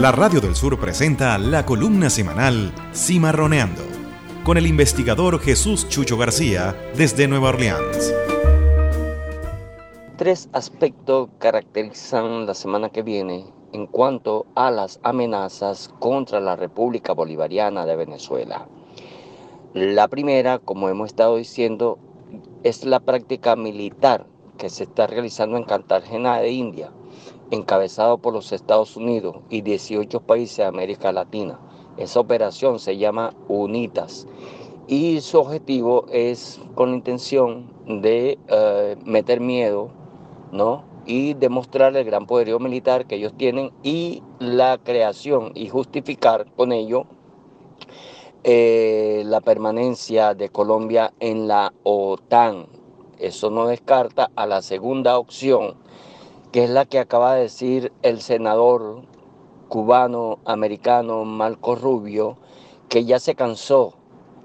La 0.00 0.12
Radio 0.12 0.42
del 0.42 0.54
Sur 0.54 0.78
presenta 0.78 1.38
la 1.38 1.64
columna 1.64 2.10
semanal 2.10 2.70
Cimarroneando 2.92 3.80
con 4.44 4.58
el 4.58 4.66
investigador 4.66 5.40
Jesús 5.40 5.88
Chucho 5.88 6.18
García 6.18 6.76
desde 6.94 7.26
Nueva 7.26 7.48
Orleans. 7.48 8.14
Tres 10.18 10.50
aspectos 10.52 11.30
caracterizan 11.38 12.44
la 12.44 12.52
semana 12.52 12.90
que 12.90 13.02
viene 13.02 13.46
en 13.72 13.86
cuanto 13.86 14.44
a 14.54 14.70
las 14.70 15.00
amenazas 15.02 15.90
contra 15.98 16.40
la 16.40 16.56
República 16.56 17.14
Bolivariana 17.14 17.86
de 17.86 17.96
Venezuela. 17.96 18.68
La 19.72 20.08
primera, 20.08 20.58
como 20.58 20.90
hemos 20.90 21.06
estado 21.06 21.36
diciendo, 21.36 21.98
es 22.64 22.84
la 22.84 23.00
práctica 23.00 23.56
militar 23.56 24.26
que 24.58 24.68
se 24.68 24.84
está 24.84 25.06
realizando 25.06 25.56
en 25.56 25.64
Cartagena 25.64 26.38
de 26.38 26.50
India 26.50 26.92
encabezado 27.50 28.18
por 28.18 28.32
los 28.32 28.52
Estados 28.52 28.96
Unidos 28.96 29.36
y 29.50 29.62
18 29.62 30.20
países 30.20 30.58
de 30.58 30.64
América 30.64 31.12
Latina. 31.12 31.58
Esa 31.96 32.20
operación 32.20 32.78
se 32.78 32.98
llama 32.98 33.34
UNITAS 33.48 34.26
y 34.88 35.20
su 35.20 35.38
objetivo 35.38 36.06
es 36.10 36.60
con 36.74 36.90
la 36.90 36.96
intención 36.96 37.72
de 37.86 38.38
eh, 38.48 38.96
meter 39.04 39.40
miedo, 39.40 39.90
¿no? 40.52 40.84
Y 41.06 41.34
demostrar 41.34 41.96
el 41.96 42.04
gran 42.04 42.26
poderío 42.26 42.58
militar 42.58 43.06
que 43.06 43.16
ellos 43.16 43.32
tienen 43.36 43.72
y 43.82 44.22
la 44.38 44.78
creación 44.78 45.52
y 45.54 45.68
justificar 45.68 46.46
con 46.56 46.72
ello 46.72 47.06
eh, 48.44 49.22
la 49.26 49.40
permanencia 49.40 50.34
de 50.34 50.50
Colombia 50.50 51.12
en 51.18 51.48
la 51.48 51.72
OTAN. 51.82 52.66
Eso 53.18 53.50
no 53.50 53.66
descarta 53.66 54.30
a 54.36 54.46
la 54.46 54.62
segunda 54.62 55.18
opción, 55.18 55.74
que 56.56 56.64
es 56.64 56.70
la 56.70 56.86
que 56.86 56.98
acaba 56.98 57.34
de 57.34 57.42
decir 57.42 57.92
el 58.00 58.22
senador 58.22 59.02
cubano 59.68 60.38
americano 60.46 61.26
Marco 61.26 61.74
Rubio, 61.74 62.38
que 62.88 63.04
ya 63.04 63.18
se 63.18 63.34
cansó, 63.34 63.92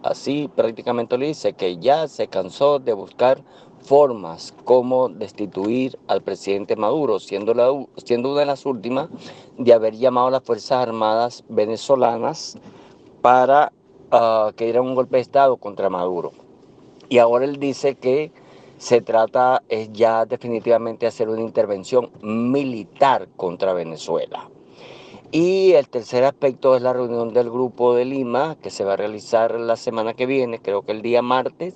así 0.03 0.49
prácticamente 0.53 1.17
lo 1.17 1.25
dice, 1.25 1.53
que 1.53 1.77
ya 1.77 2.09
se 2.09 2.27
cansó 2.27 2.79
de 2.79 2.91
buscar 2.91 3.41
formas 3.79 4.53
como 4.65 5.07
destituir 5.07 5.97
al 6.09 6.21
presidente 6.21 6.75
Maduro, 6.75 7.17
siendo, 7.17 7.87
siendo 7.95 8.31
una 8.31 8.41
de 8.41 8.45
las 8.45 8.65
últimas 8.65 9.07
de 9.57 9.73
haber 9.73 9.95
llamado 9.95 10.27
a 10.27 10.31
las 10.31 10.43
Fuerzas 10.43 10.85
Armadas 10.85 11.45
venezolanas 11.47 12.57
para 13.21 13.71
uh, 14.11 14.51
que 14.51 14.65
dieran 14.65 14.83
un 14.83 14.95
golpe 14.95 15.15
de 15.15 15.21
Estado 15.21 15.55
contra 15.55 15.89
Maduro. 15.89 16.33
Y 17.07 17.19
ahora 17.19 17.45
él 17.45 17.55
dice 17.55 17.95
que 17.95 18.33
se 18.81 18.99
trata 18.99 19.61
es 19.69 19.93
ya 19.93 20.25
definitivamente 20.25 21.05
hacer 21.05 21.29
una 21.29 21.41
intervención 21.41 22.09
militar 22.23 23.27
contra 23.37 23.73
Venezuela. 23.73 24.49
Y 25.31 25.73
el 25.73 25.87
tercer 25.87 26.23
aspecto 26.23 26.75
es 26.75 26.81
la 26.81 26.91
reunión 26.91 27.31
del 27.31 27.51
Grupo 27.51 27.93
de 27.93 28.05
Lima, 28.05 28.57
que 28.59 28.71
se 28.71 28.83
va 28.83 28.93
a 28.93 28.97
realizar 28.97 29.59
la 29.59 29.75
semana 29.75 30.15
que 30.15 30.25
viene, 30.25 30.57
creo 30.57 30.81
que 30.81 30.93
el 30.93 31.03
día 31.03 31.21
martes, 31.21 31.75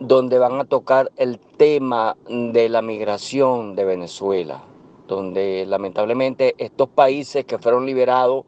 donde 0.00 0.38
van 0.38 0.58
a 0.58 0.64
tocar 0.64 1.12
el 1.18 1.38
tema 1.38 2.16
de 2.26 2.70
la 2.70 2.80
migración 2.80 3.76
de 3.76 3.84
Venezuela, 3.84 4.64
donde 5.08 5.66
lamentablemente 5.66 6.54
estos 6.56 6.88
países 6.88 7.44
que 7.44 7.58
fueron 7.58 7.84
liberados 7.84 8.46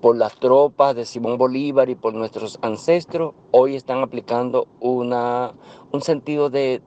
por 0.00 0.16
las 0.16 0.38
tropas 0.38 0.94
de 0.94 1.04
Simón 1.04 1.38
Bolívar 1.38 1.88
y 1.88 1.94
por 1.94 2.14
nuestros 2.14 2.58
ancestros, 2.62 3.34
hoy 3.50 3.76
están 3.76 4.02
aplicando 4.02 4.68
una, 4.80 5.54
un 5.90 6.02
sentido 6.02 6.50
de, 6.50 6.80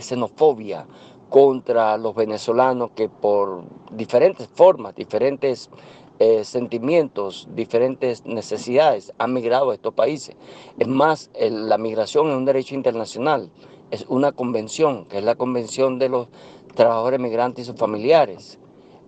xenofobia 0.00 0.86
contra 1.30 1.96
los 1.96 2.14
venezolanos 2.14 2.90
que 2.94 3.08
por 3.08 3.64
diferentes 3.92 4.46
formas, 4.48 4.94
diferentes 4.94 5.70
eh, 6.18 6.44
sentimientos, 6.44 7.48
diferentes 7.54 8.24
necesidades 8.24 9.12
han 9.18 9.32
migrado 9.32 9.70
a 9.70 9.74
estos 9.74 9.94
países. 9.94 10.36
Es 10.78 10.88
más, 10.88 11.30
la 11.38 11.78
migración 11.78 12.28
es 12.30 12.36
un 12.36 12.44
derecho 12.44 12.74
internacional, 12.74 13.50
es 13.90 14.04
una 14.08 14.32
convención, 14.32 15.06
que 15.06 15.18
es 15.18 15.24
la 15.24 15.36
convención 15.36 15.98
de 15.98 16.08
los 16.08 16.28
trabajadores 16.74 17.20
migrantes 17.20 17.64
y 17.64 17.66
sus 17.66 17.76
familiares. 17.76 18.58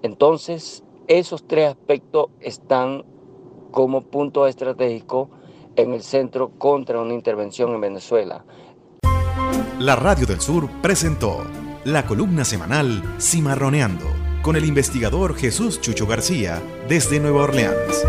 Entonces, 0.03 0.83
esos 1.11 1.45
tres 1.47 1.69
aspectos 1.69 2.27
están 2.41 3.05
como 3.73 4.03
punto 4.03 4.47
estratégico 4.47 5.29
en 5.75 5.93
el 5.93 6.03
centro 6.03 6.51
contra 6.51 7.01
una 7.01 7.15
intervención 7.15 7.75
en 7.75 7.81
Venezuela. 7.81 8.45
La 9.81 9.97
Radio 9.97 10.27
del 10.27 10.41
Sur 10.41 10.69
presentó 10.81 11.43
la 11.85 12.07
columna 12.07 12.45
semanal 12.45 13.03
Cimarroneando 13.21 14.07
con 14.43 14.55
el 14.55 14.65
investigador 14.65 15.35
Jesús 15.35 15.81
Chucho 15.81 16.07
García 16.07 16.63
desde 16.89 17.19
Nueva 17.19 17.43
Orleans. 17.43 18.07